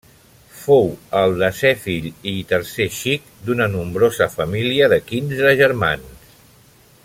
Fou 0.59 0.87
el 1.19 1.35
desè 1.41 1.73
fill 1.83 2.07
i 2.31 2.33
tercer 2.53 2.87
xic 3.01 3.29
d'una 3.49 3.69
nombrosa 3.75 4.29
família 4.39 4.89
de 4.95 5.01
quinze 5.13 5.55
germans. 5.63 6.29